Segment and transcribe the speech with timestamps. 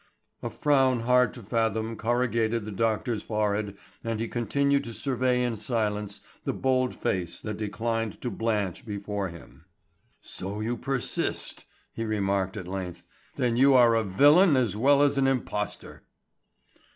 [0.41, 5.57] A frown hard to fathom corrugated the doctor's forehead and he continued to survey in
[5.57, 9.65] silence the bold face that declined to blench before him.
[10.19, 13.03] "So you persist—" he remarked at length.
[13.35, 16.01] "Then you are a villain as well as an impostor."